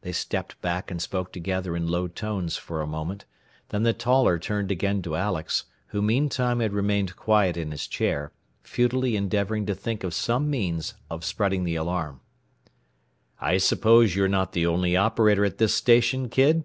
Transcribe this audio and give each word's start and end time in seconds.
They 0.00 0.10
stepped 0.10 0.60
back 0.62 0.90
and 0.90 1.00
spoke 1.00 1.32
together 1.32 1.76
in 1.76 1.86
low 1.86 2.08
tones 2.08 2.56
for 2.56 2.82
a 2.82 2.88
moment; 2.88 3.24
then 3.68 3.84
the 3.84 3.92
taller 3.92 4.36
turned 4.36 4.72
again 4.72 5.00
to 5.02 5.14
Alex, 5.14 5.66
who 5.94 6.02
meantime 6.02 6.58
had 6.58 6.72
remained 6.72 7.14
quiet 7.14 7.56
in 7.56 7.70
his 7.70 7.86
chair, 7.86 8.32
futilely 8.64 9.14
endeavoring 9.14 9.64
to 9.66 9.74
think 9.76 10.02
of 10.02 10.12
some 10.12 10.50
means 10.50 10.94
of 11.08 11.24
spreading 11.24 11.62
the 11.62 11.76
alarm. 11.76 12.20
"I 13.40 13.58
suppose 13.58 14.16
you 14.16 14.24
are 14.24 14.28
not 14.28 14.54
the 14.54 14.66
only 14.66 14.96
operator 14.96 15.44
at 15.44 15.58
this 15.58 15.72
station, 15.72 16.30
kid?" 16.30 16.64